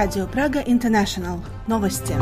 [0.00, 1.42] Радио Прага Интернешнл.
[1.66, 2.14] Новости.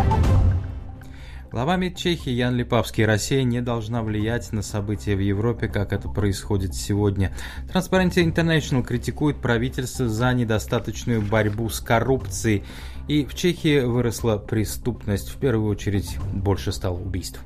[1.52, 3.04] Глава МИД Чехии Ян Липавский.
[3.04, 7.36] Россия не должна влиять на события в Европе, как это происходит сегодня.
[7.70, 12.64] Transparency International критикует правительство за недостаточную борьбу с коррупцией.
[13.08, 15.28] И в Чехии выросла преступность.
[15.28, 17.42] В первую очередь больше стало убийств.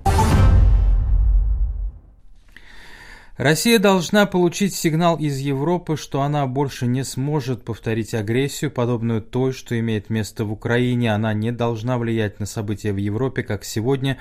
[3.41, 9.55] Россия должна получить сигнал из Европы, что она больше не сможет повторить агрессию, подобную той,
[9.55, 11.15] что имеет место в Украине.
[11.15, 14.19] Она не должна влиять на события в Европе, как сегодня,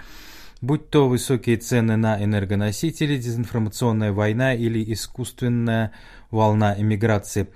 [0.62, 5.92] будь то высокие цены на энергоносители, дезинформационная война или искусственная
[6.32, 7.50] волна эмиграции.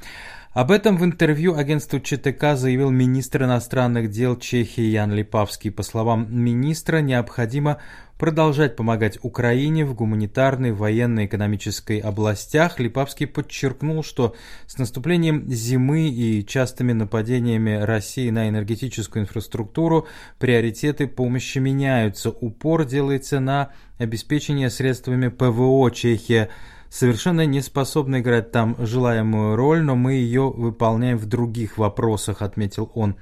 [0.53, 5.71] Об этом в интервью агентству ЧТК заявил министр иностранных дел Чехии Ян Липавский.
[5.71, 7.81] По словам министра, необходимо
[8.19, 12.79] продолжать помогать Украине в гуманитарной, военной, экономической областях.
[12.79, 14.35] Липавский подчеркнул, что
[14.67, 20.07] с наступлением зимы и частыми нападениями России на энергетическую инфраструктуру
[20.37, 22.29] приоритеты помощи меняются.
[22.29, 25.89] Упор делается на обеспечение средствами ПВО.
[25.89, 26.49] Чехия
[26.93, 32.91] совершенно не способна играть там желаемую роль, но мы ее выполняем в других вопросах, отметил
[32.93, 33.15] он.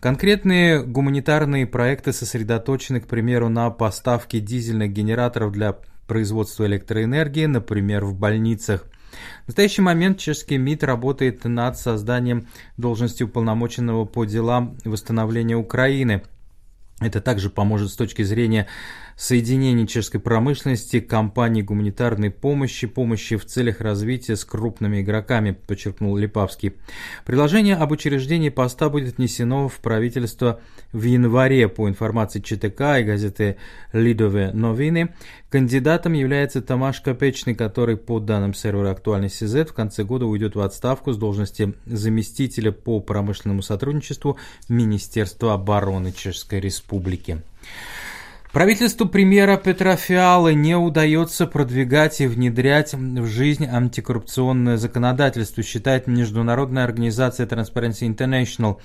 [0.00, 5.76] Конкретные гуманитарные проекты сосредоточены, к примеру, на поставке дизельных генераторов для
[6.08, 8.84] производства электроэнергии, например, в больницах.
[9.44, 16.22] В настоящий момент чешский МИД работает над созданием должности уполномоченного по делам восстановления Украины.
[17.00, 18.66] Это также поможет с точки зрения
[19.16, 26.74] соединение чешской промышленности, компаний гуманитарной помощи, помощи в целях развития с крупными игроками, подчеркнул Липавский.
[27.24, 30.60] Предложение об учреждении поста будет внесено в правительство
[30.92, 33.56] в январе по информации ЧТК и газеты
[33.92, 35.14] «Лидове новины».
[35.48, 40.60] Кандидатом является Тамаш Копечный, который, по данным сервера «Актуальный СИЗ», в конце года уйдет в
[40.60, 44.36] отставку с должности заместителя по промышленному сотрудничеству
[44.68, 47.42] Министерства обороны Чешской Республики.
[48.56, 56.84] Правительству премьера Петра Фиалы не удается продвигать и внедрять в жизнь антикоррупционное законодательство, считает международная
[56.84, 58.78] организация Transparency International,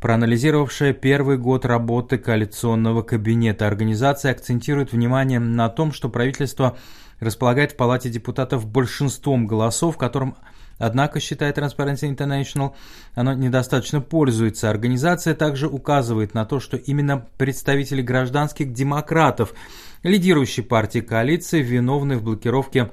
[0.00, 3.66] проанализировавшая первый год работы коалиционного кабинета.
[3.66, 6.78] Организация акцентирует внимание на том, что правительство
[7.20, 10.36] располагает в Палате депутатов большинством голосов, которым
[10.78, 12.74] Однако, считает Transparency International,
[13.14, 14.70] оно недостаточно пользуется.
[14.70, 19.54] Организация также указывает на то, что именно представители гражданских демократов,
[20.02, 22.90] лидирующей партии коалиции, виновны в блокировке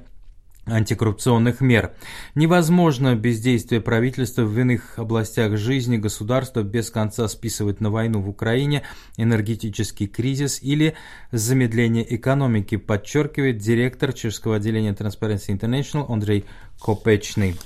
[0.66, 1.94] антикоррупционных мер.
[2.34, 8.82] Невозможно бездействие правительства в иных областях жизни государства без конца списывать на войну в Украине,
[9.16, 10.94] энергетический кризис или
[11.30, 16.44] замедление экономики, подчеркивает директор чешского отделения Transparency International Андрей
[16.80, 17.56] Копечный.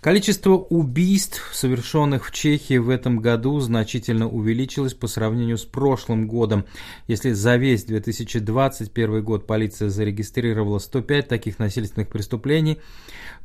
[0.00, 6.64] Количество убийств, совершенных в Чехии в этом году, значительно увеличилось по сравнению с прошлым годом.
[7.06, 12.80] Если за весь 2021 год полиция зарегистрировала 105 таких насильственных преступлений,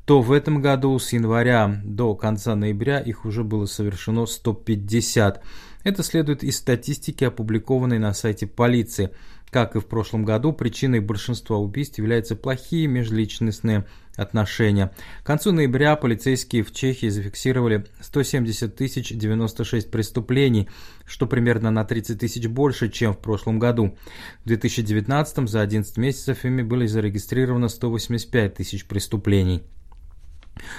[0.05, 5.43] то в этом году с января до конца ноября их уже было совершено 150.
[5.83, 9.09] Это следует из статистики, опубликованной на сайте полиции.
[9.51, 13.85] Как и в прошлом году, причиной большинства убийств являются плохие межличностные.
[14.15, 20.69] К концу ноября полицейские в Чехии зафиксировали 170 тысяч 96 преступлений,
[21.05, 23.97] что примерно на 30 тысяч больше, чем в прошлом году.
[24.43, 29.63] В 2019 за 11 месяцев ими были зарегистрировано 185 тысяч преступлений.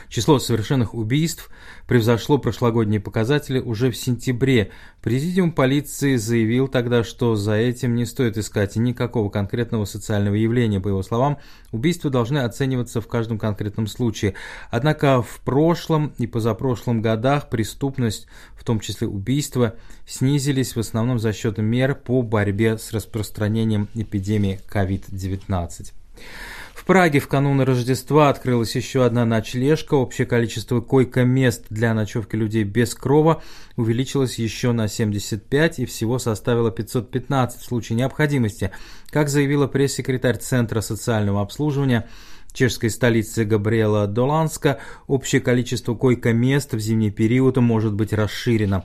[0.09, 1.51] Число совершенных убийств
[1.87, 4.71] превзошло прошлогодние показатели уже в сентябре.
[5.03, 10.81] Президиум полиции заявил тогда, что за этим не стоит искать никакого конкретного социального явления.
[10.81, 11.39] По его словам,
[11.73, 14.35] убийства должны оцениваться в каждом конкретном случае.
[14.71, 18.27] Однако в прошлом и позапрошлом годах преступность,
[18.57, 19.77] в том числе убийства,
[20.07, 25.93] снизились в основном за счет мер по борьбе с распространением эпидемии COVID-19.
[26.77, 29.95] В Праге в канун Рождества открылась еще одна ночлежка.
[29.95, 33.43] Общее количество койко-мест для ночевки людей без крова
[33.77, 38.73] увеличилось еще на 75 и всего составило 515 в случае необходимости.
[39.09, 42.09] Как заявила пресс-секретарь Центра социального обслуживания,
[42.53, 48.85] чешской столицы Габриэла Доланска, общее количество койко-мест в зимний период может быть расширено.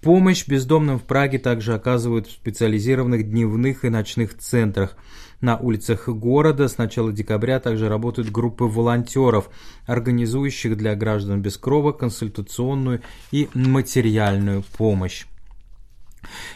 [0.00, 4.96] Помощь бездомным в Праге также оказывают в специализированных дневных и ночных центрах.
[5.42, 9.50] На улицах города с начала декабря также работают группы волонтеров,
[9.86, 13.02] организующих для граждан без крова консультационную
[13.32, 15.26] и материальную помощь.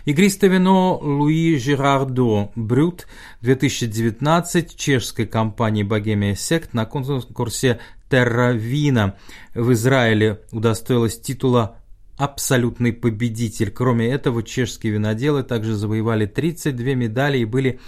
[0.04, 3.08] Игристое вино Луи Жерардо Брют
[3.40, 9.16] 2019 чешской компании Богемия Сект на конкурсе Терра Вина
[9.52, 11.78] в Израиле удостоилась титула
[12.16, 13.72] абсолютный победитель.
[13.72, 17.80] Кроме этого, чешские виноделы также завоевали 32 медали и были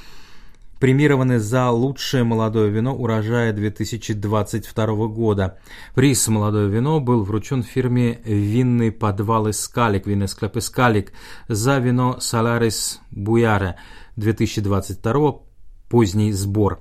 [0.79, 5.59] премированы за лучшее молодое вино урожая 2022 года.
[5.95, 11.13] Приз «Молодое вино» был вручен фирме «Винный подвал Искалик», «Винесклеп Искалик»
[11.49, 13.77] за вино «Соларис Буяре»
[14.17, 15.41] 2022
[15.89, 16.81] поздний сбор.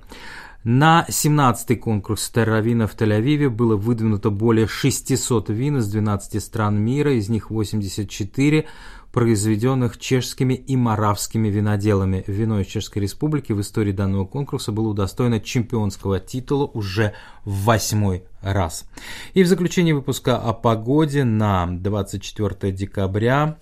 [0.69, 7.13] На 17-й конкурс терровина в Тель-Авиве было выдвинуто более 600 вин из 12 стран мира,
[7.13, 8.67] из них 84
[9.11, 12.23] произведенных чешскими и маравскими виноделами.
[12.27, 17.13] Вино из Чешской Республики в истории данного конкурса было удостоено чемпионского титула уже
[17.43, 18.87] в восьмой раз.
[19.33, 23.57] И в заключение выпуска о погоде на 24 декабря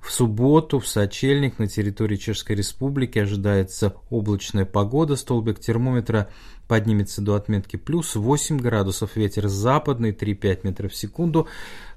[0.00, 5.16] в субботу, в сочельник на территории Чешской Республики ожидается облачная погода.
[5.16, 6.28] Столбик термометра
[6.66, 11.48] поднимется до отметки плюс 8 градусов, ветер западный 3-5 метров в секунду,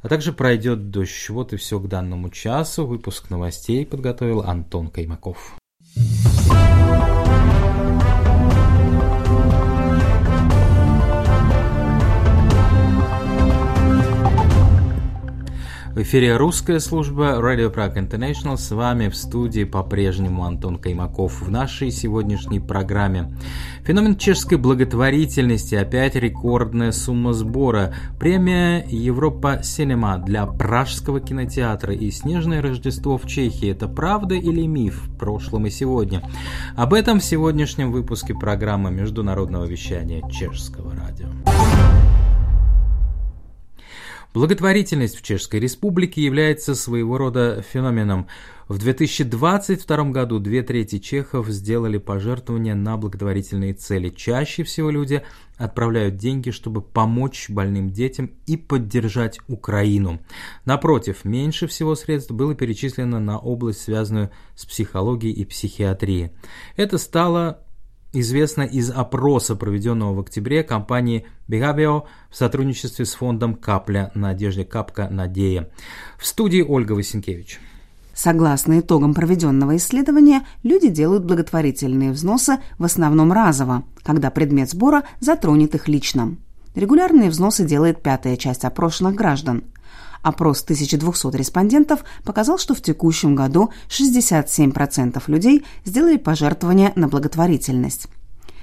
[0.01, 1.29] а также пройдет дождь.
[1.29, 2.85] Вот и все к данному часу.
[2.85, 5.55] Выпуск новостей подготовил Антон Каймаков.
[16.01, 18.57] В эфире русская служба Radio Prague International.
[18.57, 21.44] С вами в студии по-прежнему Антон Каймаков.
[21.44, 23.38] В нашей сегодняшней программе
[23.86, 25.75] феномен чешской благотворительности.
[25.75, 27.94] Опять рекордная сумма сбора.
[28.19, 33.69] Премия Европа Синема для Пражского кинотеатра и Снежное Рождество в Чехии.
[33.69, 36.27] Это правда или миф в прошлом и сегодня?
[36.75, 41.27] Об этом в сегодняшнем выпуске программы Международного вещания Чешского радио.
[44.33, 48.27] Благотворительность в Чешской Республике является своего рода феноменом.
[48.69, 54.07] В 2022 году две трети чехов сделали пожертвования на благотворительные цели.
[54.07, 55.21] Чаще всего люди
[55.57, 60.21] отправляют деньги, чтобы помочь больным детям и поддержать Украину.
[60.63, 66.31] Напротив, меньше всего средств было перечислено на область, связанную с психологией и психиатрией.
[66.77, 67.65] Это стало
[68.13, 75.07] известно из опроса, проведенного в октябре компанией Behavio в сотрудничестве с фондом «Капля Надежде Капка
[75.09, 75.69] Надея».
[76.17, 77.59] В студии Ольга Васенкевич.
[78.13, 85.75] Согласно итогам проведенного исследования, люди делают благотворительные взносы в основном разово, когда предмет сбора затронет
[85.75, 86.35] их лично.
[86.75, 89.63] Регулярные взносы делает пятая часть опрошенных граждан.
[90.21, 98.07] Опрос 1200 респондентов показал, что в текущем году 67% людей сделали пожертвования на благотворительность.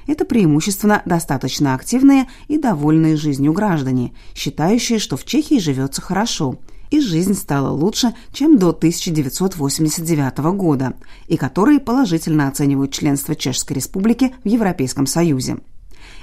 [0.06, 6.56] Это преимущественно достаточно активные и довольные жизнью граждане, считающие, что в Чехии живется хорошо,
[6.90, 10.94] и жизнь стала лучше, чем до 1989 года,
[11.26, 15.58] и которые положительно оценивают членство Чешской Республики в Европейском Союзе.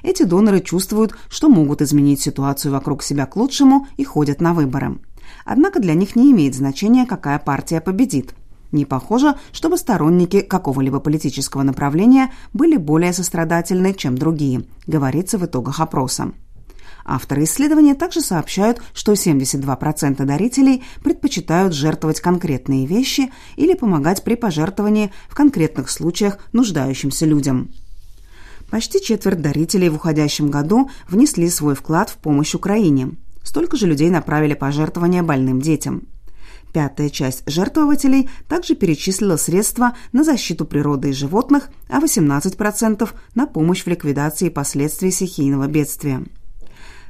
[0.02, 4.98] Эти доноры чувствуют, что могут изменить ситуацию вокруг себя к лучшему и ходят на выборы.
[5.45, 8.33] Однако для них не имеет значения, какая партия победит.
[8.71, 15.80] Не похоже, чтобы сторонники какого-либо политического направления были более сострадательны, чем другие, говорится в итогах
[15.80, 16.33] опроса.
[17.06, 25.13] Авторы исследования также сообщают, что 72% дарителей предпочитают жертвовать конкретные вещи или помогать при пожертвовании
[25.30, 27.69] в конкретных случаях нуждающимся людям.
[28.71, 33.12] Почти четверть дарителей в уходящем году внесли свой вклад в помощь Украине–
[33.45, 36.07] Столько же людей направили пожертвования больным детям.
[36.73, 43.83] Пятая часть жертвователей также перечислила средства на защиту природы и животных, а 18% на помощь
[43.83, 46.25] в ликвидации последствий стихийного бедствия.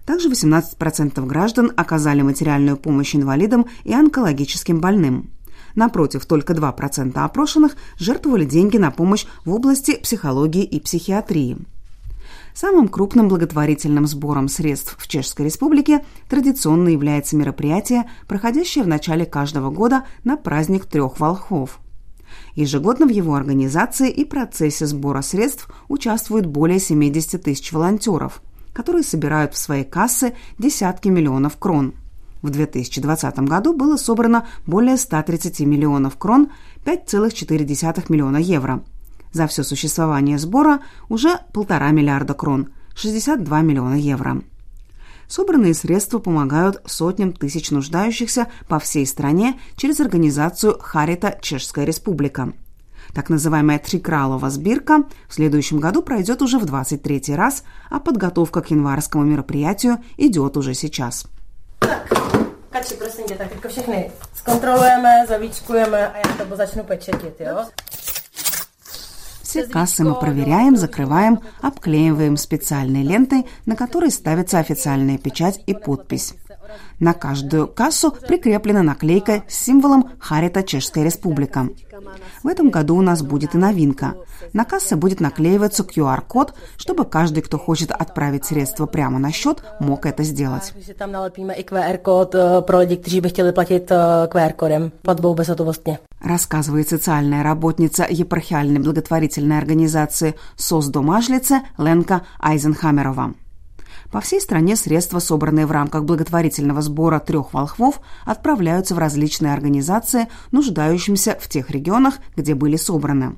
[0.05, 5.31] Также 18% граждан оказали материальную помощь инвалидам и онкологическим больным.
[5.73, 11.57] Напротив, только 2% опрошенных жертвовали деньги на помощь в области психологии и психиатрии.
[12.55, 19.69] Самым крупным благотворительным сбором средств в Чешской Республике традиционно является мероприятие, проходящее в начале каждого
[19.69, 21.81] года на праздник трех волхов.
[22.55, 29.53] Ежегодно в его организации и процессе сбора средств участвуют более 70 тысяч волонтеров, которые собирают
[29.53, 31.93] в свои кассы десятки миллионов крон.
[32.41, 36.51] В 2020 году было собрано более 130 миллионов крон,
[36.85, 38.81] 5,4 миллиона евро–
[39.35, 44.41] за все существование сбора уже полтора миллиарда крон, 62 миллиона евро.
[45.27, 52.53] Собранные средства помогают сотням тысяч нуждающихся по всей стране через организацию «Харита Чешская Республика».
[53.13, 58.71] Так называемая Трикралова сбирка в следующем году пройдет уже в 23 раз, а подготовка к
[58.71, 61.25] январскому мероприятию идет уже сейчас.
[61.79, 62.07] Так,
[62.69, 67.65] Kači, prosím tě, tak jako všechny zkontrolujeme, zavíčkujeme a já to začnu pečetit, jo?
[69.55, 76.33] Все кассы мы проверяем, закрываем, обклеиваем специальной лентой, на которой ставится официальная печать и подпись.
[76.99, 81.69] На каждую кассу прикреплена наклейка с символом Харита Чешская Республика.
[82.43, 84.15] В этом году у нас будет и новинка.
[84.53, 90.05] На кассе будет наклеиваться QR-код, чтобы каждый, кто хочет отправить средства прямо на счет, мог
[90.05, 90.73] это сделать.
[95.03, 95.99] Platbou bezhotovostně.
[96.21, 103.35] Рассказывает социальная работница епархиальной благотворительной организации «СОС Домажлице» Ленка Айзенхамерова.
[104.15, 110.29] По всей стране средства, собранные в рамках благотворительного сбора трех волхвов, отправляются в различные организации,
[110.53, 113.35] нуждающимся в тех регионах, где были собраны.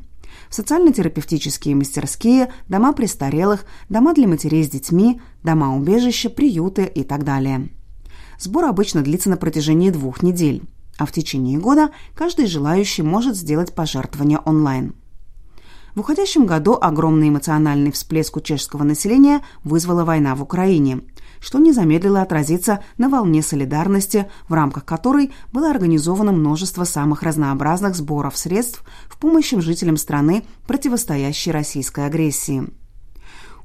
[0.49, 7.23] В социально-терапевтические мастерские, дома престарелых, дома для матерей с детьми, дома убежища, приюты и так
[7.23, 7.69] далее.
[8.37, 10.61] Сбор обычно длится на протяжении двух недель,
[10.99, 14.93] а в течение года каждый желающий может сделать пожертвование онлайн.
[15.97, 21.01] В уходящем году огромный эмоциональный всплеск у чешского населения вызвала война в Украине,
[21.39, 27.95] что не замедлило отразиться на волне солидарности, в рамках которой было организовано множество самых разнообразных
[27.95, 32.67] сборов средств в помощь жителям страны, противостоящей российской агрессии.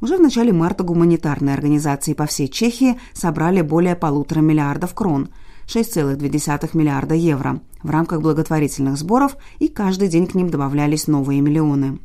[0.00, 5.28] Уже в начале марта гуманитарные организации по всей Чехии собрали более полутора миллиардов крон–
[5.66, 11.98] 6,2 миллиарда евро в рамках благотворительных сборов, и каждый день к ним добавлялись новые миллионы.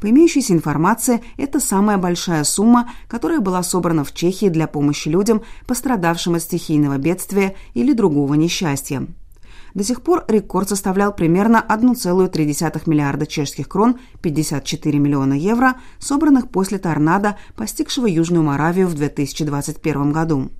[0.00, 5.42] По имеющейся информации, это самая большая сумма, которая была собрана в Чехии для помощи людям,
[5.66, 9.06] пострадавшим от стихийного бедствия или другого несчастья.
[9.74, 16.78] До сих пор рекорд составлял примерно 1,3 миллиарда чешских крон, 54 миллиона евро, собранных после
[16.78, 20.50] торнадо, постигшего Южную Моравию в 2021 году.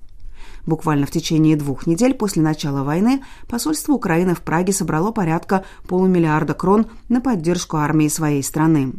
[0.65, 6.53] Буквально в течение двух недель после начала войны посольство Украины в Праге собрало порядка полумиллиарда
[6.53, 8.93] крон на поддержку армии своей страны.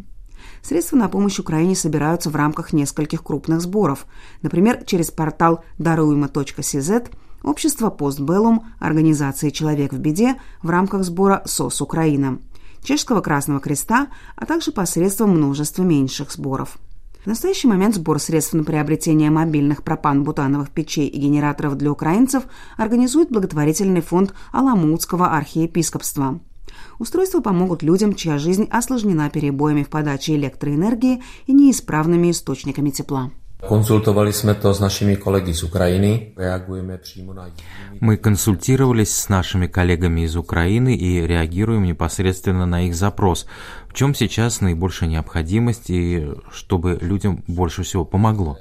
[0.62, 4.06] Средства на помощь Украине собираются в рамках нескольких крупных сборов,
[4.42, 7.08] например, через портал даруемо.cz,
[7.42, 12.38] общество «Постбеллум», организации «Человек в беде» в рамках сбора «СОС Украина»,
[12.82, 16.78] Чешского Красного Креста, а также посредством множества меньших сборов.
[17.24, 22.44] В настоящий момент сбор средств на приобретение мобильных пропан-бутановых печей и генераторов для украинцев
[22.76, 26.38] организует благотворительный фонд Аламутского архиепископства–
[26.98, 33.30] Устройства помогут людям, чья жизнь осложнена перебоями в подаче электроэнергии и неисправными источниками тепла.
[34.80, 36.32] Našimi kolegy z Ukrajiny.
[36.36, 37.50] Reagujeme přímo na
[38.00, 43.46] Мы консультировались с нашими коллегами из Украины и реагируем непосредственно на их запрос.
[43.88, 48.58] В чем сейчас наибольшая необходимость и чтобы людям больше всего помогло?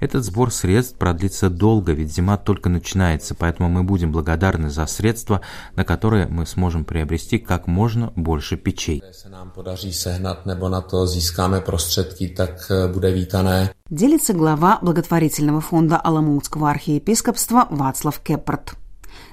[0.00, 5.42] Этот сбор средств продлится долго, ведь зима только начинается, поэтому мы будем благодарны за средства,
[5.76, 9.02] на которые мы сможем приобрести как можно больше печей.
[13.90, 18.79] Делится глава благотворительного фонда Аламутского архиепископства Вацлав Кеппарт.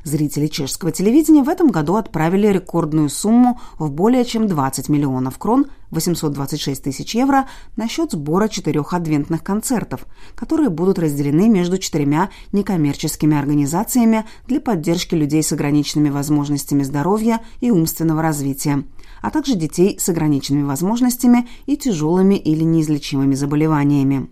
[0.07, 5.65] Зрители чешского телевидения в этом году отправили рекордную сумму в более чем 20 миллионов крон,
[5.91, 13.37] 826 тысяч евро, на счет сбора четырех адвентных концертов, которые будут разделены между четырьмя некоммерческими
[13.37, 18.85] организациями для поддержки людей с ограниченными возможностями здоровья и умственного развития,
[19.21, 24.29] а также детей с ограниченными возможностями и тяжелыми или неизлечимыми заболеваниями.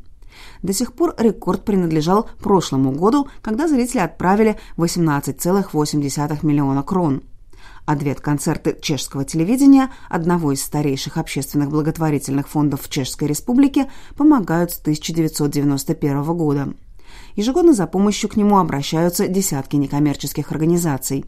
[0.65, 7.21] До сих пор рекорд принадлежал прошлому году, когда зрители отправили 18,8 миллиона крон.
[7.85, 16.23] Ответ-концерты чешского телевидения, одного из старейших общественных благотворительных фондов в Чешской Республике, помогают с 1991
[16.35, 16.73] года.
[17.35, 21.25] Ежегодно за помощью к нему обращаются десятки некоммерческих организаций.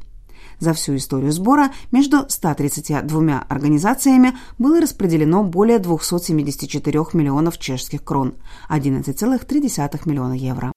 [0.60, 8.36] За всю историю сбора между 132 организациями было распределено более 274 миллионов чешских крон,
[8.70, 10.72] 11,3 миллиона евро.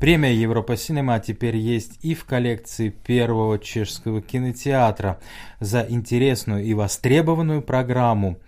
[0.00, 5.18] Премия Европа Синема теперь есть и в коллекции первого чешского кинотеатра
[5.58, 8.38] за интересную и востребованную программу,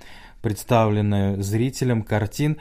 [0.43, 2.59] представленную зрителям картин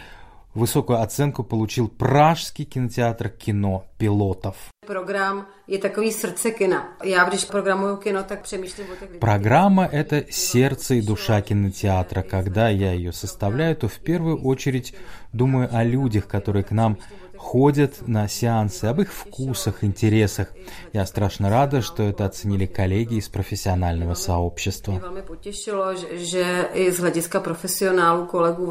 [0.59, 4.57] Высокую оценку получил Пражский кинотеатр кино пилотов.
[4.85, 5.47] Программ
[5.81, 5.97] так
[9.21, 12.23] Программа– это сердце и душа кинотеатра.
[12.23, 14.93] Когда я ее составляю, то в первую очередь
[15.31, 16.97] думаю о людях, которые к нам
[17.37, 20.49] ходят на сеансы, об их вкусах, интересах.
[20.91, 24.99] Я страшно рада, что это оценили коллеги из профессионального сообщества.
[24.99, 28.65] Velmi potěšilo, že, že i z hlediska profesionálů kolegů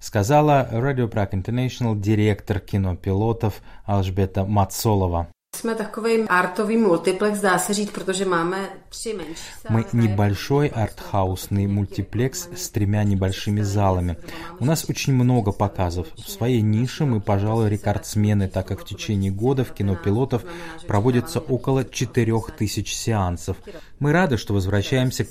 [0.00, 5.28] сказала Radio Prague International директор кинопилотов Алжбета Мацолова.
[5.60, 12.48] Jsme takový artový multiplex, dá se říct, protože máme tři menší Мы небольшой артхаусный мультиплекс
[12.54, 14.16] с тремя небольшими залами.
[14.58, 16.06] У нас очень много показов.
[16.16, 20.42] В своей нише мы, пожалуй, рекордсмены, так как в течение года в кино пилотов
[20.86, 23.56] проводится около 4000 сеансов.
[23.98, 25.30] Мы рады, что возвращаемся к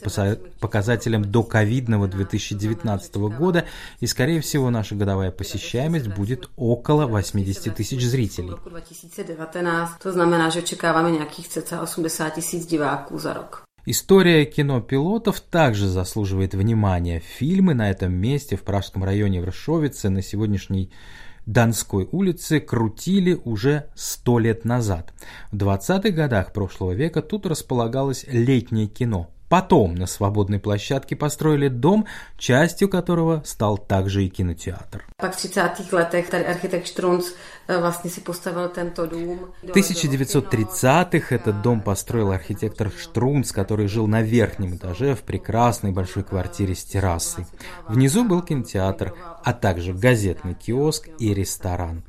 [0.60, 3.66] показателям до ковидного 2019 года,
[4.00, 8.54] и, скорее всего, наша годовая посещаемость будет около 80 тысяч зрителей.
[8.64, 13.64] 2019, to znamená, že očekáváme nějakých cca 80 tisíc diváků za rok.
[13.86, 17.22] История кино пилотов также заслуживает внимания.
[17.40, 20.90] Фильмы на этом месте в Пражском районе Вршовице на сегодняшней
[21.46, 25.14] Донской улице крутили уже сто лет назад.
[25.52, 29.28] В 20-х годах прошлого века тут располагалось летнее кино.
[29.50, 32.06] Потом на свободной площадке построили дом,
[32.38, 35.06] частью которого стал также и кинотеатр.
[35.18, 35.92] Pak v 30.
[35.94, 37.34] letech tady architekt Štrunc
[37.82, 39.40] vlastně si postavil tento dům.
[39.64, 46.24] В 1930-х этот дом построил архитектор Штрунц, который жил на верхнем этаже в прекрасной большой
[46.24, 47.46] квартире с террасой.
[47.88, 49.14] Внизу был кинотеатр,
[49.44, 52.04] а также газетный киоск и ресторан.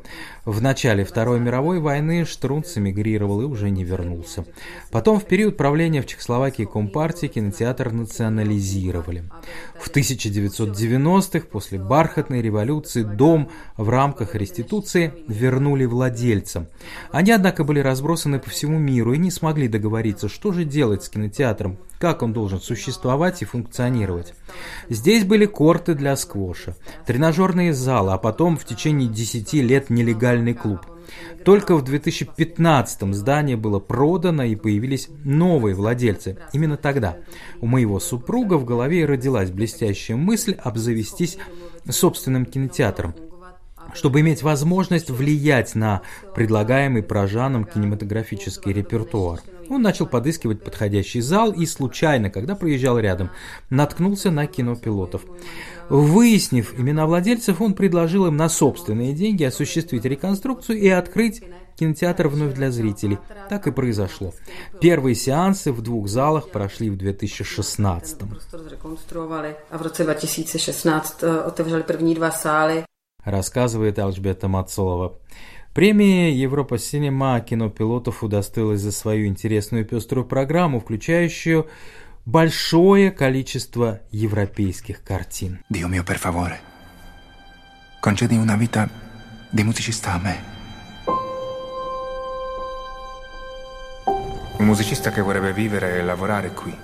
[0.44, 4.46] В начале Второй мировой войны Штрунц эмигрировал и уже не вернулся.
[4.90, 9.24] Потом в период правления в Чехословакии Компартии кинотеатр национализировали.
[9.78, 16.68] В 1990-х, после бархатной революции, дом в рамках реституции вернули владельцам.
[17.12, 21.10] Они, однако, были разбросаны по всему миру и не смогли договориться, что же делать с
[21.10, 24.32] кинотеатром, как он должен существовать и функционировать.
[24.88, 29.90] Здесь были корты для сквоша, тренажерные залы, а потом в течение 10 лет
[30.30, 30.80] нелегальный клуб.
[31.44, 36.38] Только в 2015 здание было продано и появились новые владельцы.
[36.52, 37.16] Именно тогда
[37.60, 41.38] у моего супруга в голове родилась блестящая мысль обзавестись
[41.88, 43.14] собственным кинотеатром
[43.94, 46.02] чтобы иметь возможность влиять на
[46.34, 49.40] предлагаемый прожанам кинематографический репертуар.
[49.70, 53.30] Он начал подыскивать подходящий зал и случайно, когда проезжал рядом,
[53.70, 55.22] наткнулся на кинопилотов.
[55.88, 61.42] Выяснив имена владельцев, он предложил им на собственные деньги осуществить реконструкцию и открыть
[61.76, 63.18] кинотеатр вновь для зрителей.
[63.48, 64.34] Так и произошло.
[64.80, 68.18] Первые сеансы в двух залах прошли в 2016.
[69.70, 72.84] A v roce 2016 otevřeli první dva sály.
[73.24, 75.18] Рассказывает Алжбета Мацолова.
[75.72, 81.68] Премия Европа Синема кинопилотов удостоилась за свою интересную пеструю программу, включающую
[82.26, 85.60] большое количество европейских картин.
[85.68, 86.60] Dio mio, per favore,
[88.00, 88.88] concedi una vita
[89.50, 90.58] di musicista a me.
[94.58, 96.76] Un musicista che vorrebbe vivere e lavorare qui.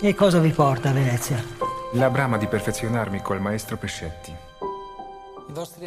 [0.00, 1.63] E cosa vi porta a Venezia?
[1.96, 4.53] La brama di perfezionarmi col maestro Pescetti.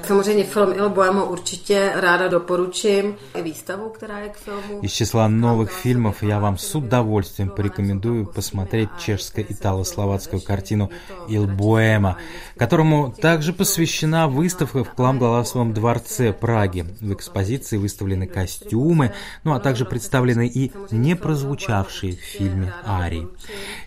[0.03, 3.15] Samozřejmě film Il Boemo určitě ráda doporučím.
[3.35, 4.79] I výstavu, která je k filmu.
[4.81, 10.89] Из числа новых фильмов я вам с удовольствием порекомендую посмотреть чешско-итало-словацкую картину
[11.27, 12.15] «Il Boema»,
[12.57, 16.85] которому также посвящена выставка в Кламгласовом дворце Праги.
[17.01, 19.11] В экспозиции выставлены костюмы,
[19.43, 23.27] ну а также представлены и не прозвучавшие в фильме арии.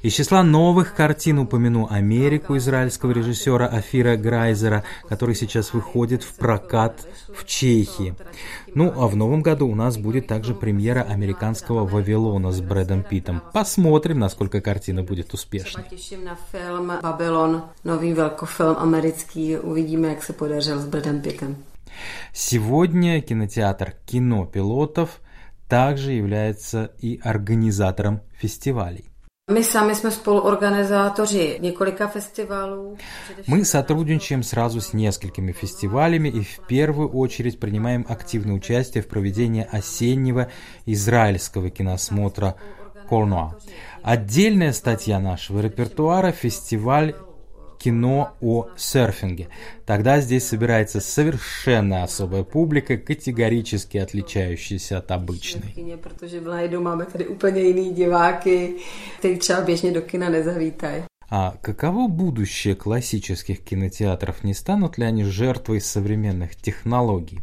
[0.02, 7.06] Из числа новых картин упомяну «Америку» израильского режиссера Афира Грайзера, который сейчас выходит в прокат
[7.28, 8.14] в Чехии.
[8.74, 13.42] Ну, а в новом году у нас будет также премьера американского «Вавилона» с Брэдом Питтом.
[13.52, 15.85] Посмотрим, насколько картина будет успешной.
[22.33, 25.20] Сегодня кинотеатр «Кино пилотов»
[25.68, 29.09] также является и организатором фестивалей.
[29.50, 32.96] My sami jsme spoluorganizátoři několika festivalů.
[33.48, 39.66] Мы сотрудничаем сразу с несколькими фестивалями и в первую очередь принимаем активное участие в проведении
[39.72, 40.46] осеннего
[40.86, 42.54] израильского киносмотра
[43.08, 43.54] Колнуа.
[44.02, 47.14] Отдельная статья нашего репертуара– фестиваль
[47.82, 49.48] кино о серфинге.
[49.86, 55.96] Тогда здесь собирается совершенно особая публика, категорически отличающаяся от обычной.
[56.02, 58.74] Protože v Lajdu máme tady úplně jiný diváky,
[59.18, 61.09] kteří třeba běžně do kina nezavítají.
[61.32, 64.42] А каково будущее классических кинотеатров?
[64.42, 67.38] Не станут ли они жертвой современных технологий?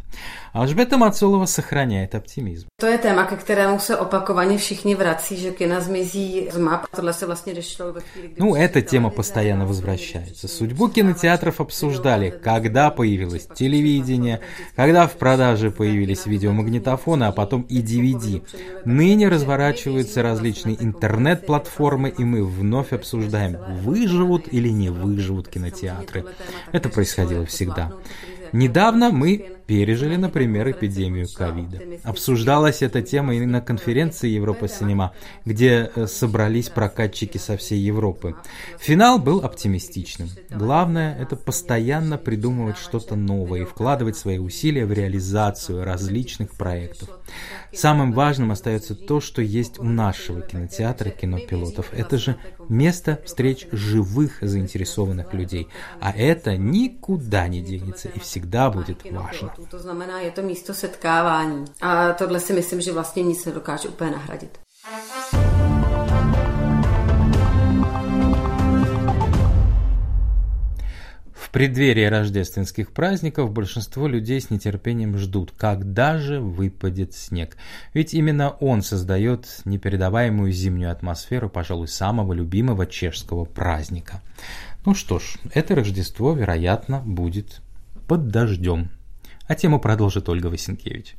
[0.51, 2.67] Алжбета Мацолова сохраняет оптимизм.
[2.81, 6.85] To je téma, ke kterému se opakovaně všichni vrací, že kina zmizí z map.
[6.95, 10.47] Tohle se vlastně došlo ve chvíli, kdy Ну, эта тема постоянно возвращается.
[10.47, 14.39] Судьбу кинотеатров обсуждали, когда появилось телевидение,
[14.75, 18.41] когда в продаже появились видеомагнитофоны, а потом и DVD.
[18.85, 26.25] Ныне разворачиваются различные интернет-платформы, и мы вновь обсуждаем, выживут или не выживут кинотеатры.
[26.71, 27.93] Это происходило всегда.
[28.51, 31.81] Недавно мы пережили, например, эпидемию ковида.
[32.03, 35.13] Обсуждалась эта тема и на конференции Европа Синема,
[35.45, 38.35] где э, собрались прокатчики со всей Европы.
[38.79, 40.29] Финал был оптимистичным.
[40.49, 47.09] Главное– это постоянно придумывать что-то новое и вкладывать свои усилия в реализацию различных проектов.
[47.73, 51.93] Самым важным остается то, что есть у нашего кинотеатра кинопилотов.
[51.93, 52.37] Это же
[52.69, 55.67] место встреч живых заинтересованных людей.
[55.99, 59.53] А это никуда не денется и всегда будет важно.
[59.65, 61.65] To znamená, je to místo setkávání.
[61.81, 64.59] A tohle si myslím, že vlastně nic nedokáže úplně nahradit.
[71.33, 77.57] В преддверии рождественских праздников большинство людей с нетерпением ждут, когда же выпадет снег.
[77.93, 84.21] Ведь именно он создает непередаваемую зимнюю атмосферу, пожалуй, самого любимого чешского праздника.
[84.85, 87.61] Ну что ж, это Рождество, вероятно, будет
[88.07, 88.91] под дождем.
[89.47, 91.15] А тему продолжит Ольга Васенкевич.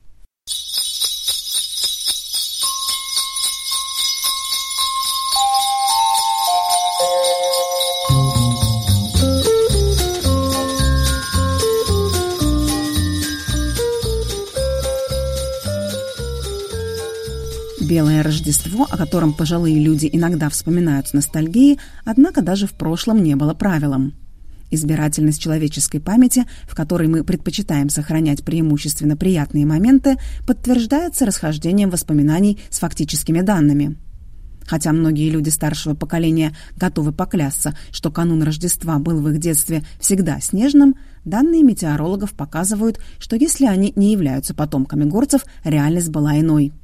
[17.80, 23.34] Белое Рождество, о котором пожилые люди иногда вспоминают с ностальгией, однако даже в прошлом не
[23.34, 24.12] было правилом.
[24.70, 32.78] Избирательность человеческой памяти, в которой мы предпочитаем сохранять преимущественно приятные моменты, подтверждается расхождением воспоминаний с
[32.78, 33.96] фактическими данными.
[34.66, 40.40] Хотя многие люди старшего поколения готовы поклясться, что канун Рождества был в их детстве всегда
[40.40, 46.72] снежным, данные метеорологов показывают, что если они не являются потомками горцев, реальность была иной–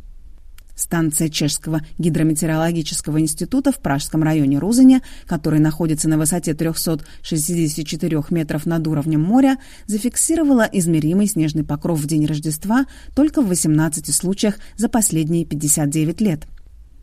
[0.75, 8.87] Станция Чешского гидрометеорологического института в Пражском районе Рузаня, который находится на высоте 364 метров над
[8.87, 15.45] уровнем моря, зафиксировала измеримый снежный покров в день Рождества только в 18 случаях за последние
[15.45, 16.47] 59 лет.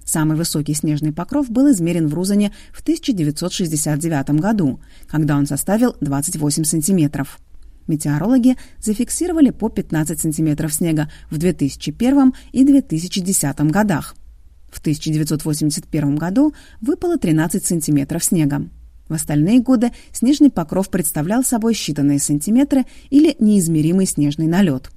[0.04, 6.64] Самый высокий снежный покров был измерен в Рузане в 1969 году, когда он составил 28
[6.66, 7.40] сантиметров.
[7.88, 14.16] Метеорологи зафиксировали по 15 сантиметров снега в 2001 и 2010 годах.
[14.72, 18.70] В 1981 году выпало 13 сантиметров снега.
[19.10, 24.90] В остальные годы снежный покров представлял собой считанные сантиметры или неизмеримый снежный налет.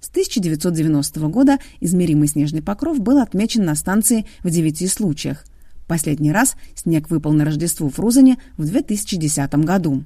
[0.00, 5.44] С 1990 года измеримый снежный покров был отмечен на станции в 9 случаях.
[5.86, 10.04] Последний раз снег выпал на Рождество в Рузане в 2010 году.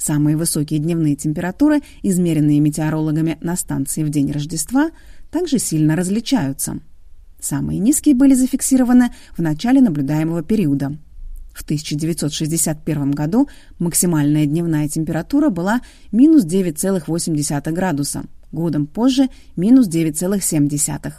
[0.00, 4.90] Самые высокие дневные температуры, измеренные метеорологами на станции в день Рождества,
[5.30, 6.78] также сильно различаются.
[7.38, 10.96] Самые низкие были зафиксированы в начале наблюдаемого периода.
[11.52, 15.82] В 1961 году максимальная дневная температура была
[16.12, 21.12] минус 9,8 градуса, годом позже– минус 9,7.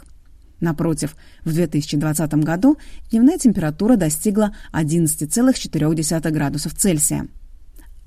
[0.58, 2.78] Напротив, в 2020 году
[3.12, 7.28] дневная температура достигла 11,4 градусов Цельсия–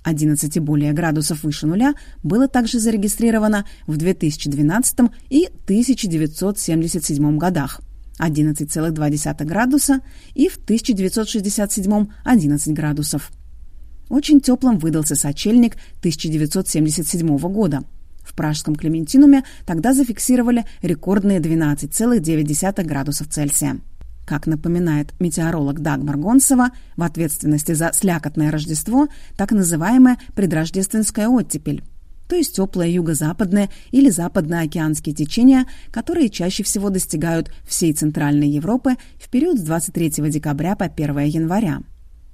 [0.06, 7.82] 11 и более градусов выше нуля было также зарегистрировано в 2012 и 1977 годах,
[8.20, 10.02] 11,2 градуса
[10.36, 13.32] и в 1967 11 градусов.
[14.08, 17.84] Очень теплым выдался сочельник 1977 года.
[18.24, 23.80] В пражском Клементинуме тогда зафиксировали рекордные 12,9 градусов Цельсия.
[24.26, 29.08] Как напоминает метеоролог Дагмар Гонсова, в ответственности за слякотное Рождество
[29.38, 31.84] так называемая предрождественская оттепель,
[32.28, 39.30] то есть теплое юго-западное или западноокеанские течения, которые чаще всего достигают всей Центральной Европы в
[39.30, 41.82] период с 23 декабря по 1 января.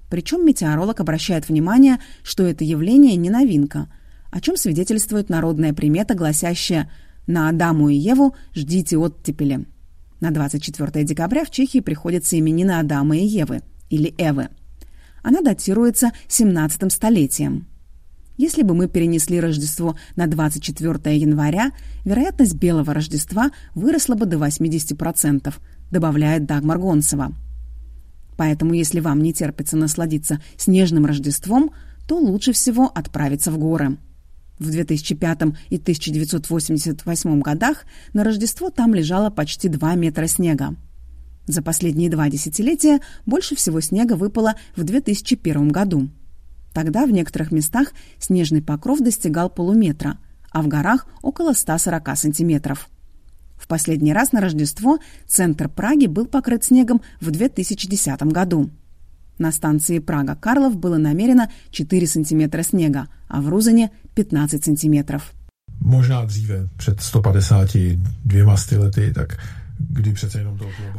[0.10, 3.92] Причем метеоролог обращает внимание, что это явление не новинка,
[4.30, 6.90] о чем свидетельствует народная примета, гласящая
[7.28, 9.66] «На Адаму и Еву ждите оттепели».
[10.22, 14.50] На 24 декабря в Чехии приходится именина Адама и Евы, или Эвы.
[15.24, 17.68] Она датируется 17 столетием.
[18.38, 21.72] Если бы мы перенесли Рождество на 24 января,
[22.06, 25.54] вероятность белого Рождества выросла бы до 80%,
[25.90, 27.34] добавляет Дагмар Гонцева.
[28.38, 31.72] Поэтому, если вам не терпится насладиться снежным Рождеством,
[32.08, 33.98] то лучше всего отправиться в горы.
[34.62, 40.76] В 2005 и 1988 годах на Рождество там лежало почти 2 метра снега.
[41.48, 46.12] За последние два десятилетия больше всего снега выпало в 2001 году.
[46.74, 50.20] Тогда в некоторых местах снежный покров достигал полуметра,
[50.52, 52.88] а в горах около 140 сантиметров.
[53.58, 58.70] В последний раз на Рождество центр Праги был покрыт снегом в 2010 году.
[59.42, 65.34] На станции Прага-Карлов было намерено 4 сантиметра снега, а в Рузане 15 сантиметров.
[65.80, 69.38] Možná dříve, před 152 lety, tak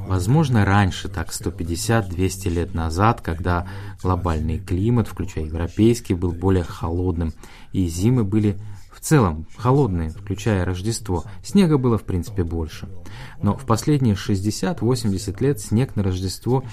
[0.09, 3.65] Возможно, раньше, так 150-200 лет назад, когда
[4.03, 7.33] глобальный климат, включая европейский, был более холодным,
[7.73, 8.59] и зимы были
[8.93, 12.89] в целом холодные, включая Рождество, снега было в принципе больше.
[13.41, 16.65] Но в последние 60-80 лет снег на Рождество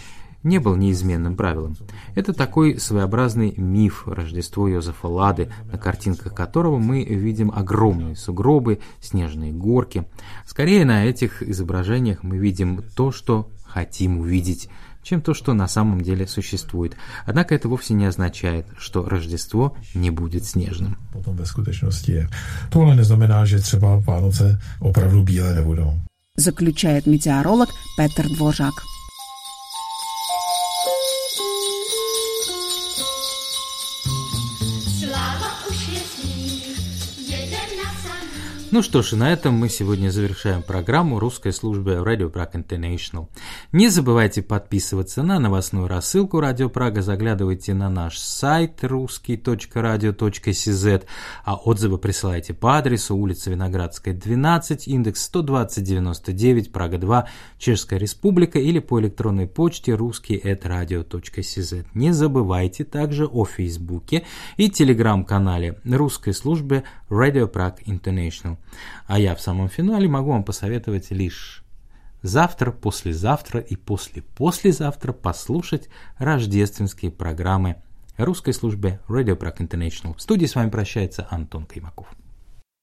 [0.44, 1.76] не был неизменным правилом.
[2.16, 9.52] Это такой своеобразный миф Рождество Йозефа Лады, на картинках которого мы видим огромные сугробы, снежные
[9.52, 10.06] горки.
[10.46, 14.70] Скорее на этих изображениях мы видим то, что хотим увидеть,
[15.04, 16.96] чем то, что на самом деле существует.
[17.26, 20.98] Однако это вовсе не означает, что Рождество не будет снежным.
[21.14, 22.28] Потом ve skutečnosti je.
[38.72, 43.28] Ну что ж, и на этом мы сегодня завершаем программу русской службы Radio Prague International.
[43.72, 51.04] Не забывайте подписываться на новостную рассылку Радио Прага, заглядывайте на наш сайт русский.радио.cz,
[51.46, 57.28] а отзывы присылайте по адресу улица Виноградская, 12, индекс 12099, Прага 2,
[57.60, 61.86] Чешская Республика или по электронной почте русский.radio.cz.
[61.94, 64.26] Не забывайте также о Фейсбуке
[64.58, 68.58] и Телеграм-канале русской службы Radio Prague International.
[69.06, 71.64] А я в самом финале могу вам посоветовать лишь
[72.22, 77.78] завтра, послезавтра и после-послезавтра послушать рождественские программы
[78.18, 80.16] русской службы Radio Prague International.
[80.16, 82.08] В студии с вами прощается Антон Каймаков.